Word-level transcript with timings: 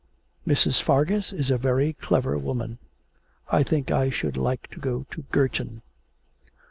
'Mrs. 0.47 0.81
Fargus 0.81 1.31
is 1.31 1.51
a 1.51 1.59
very 1.59 1.93
clever 1.93 2.35
woman.... 2.35 2.79
I 3.51 3.61
think 3.61 3.91
I 3.91 4.09
should 4.09 4.35
like 4.35 4.67
go 4.81 5.05
to 5.11 5.21
Girton.' 5.31 5.83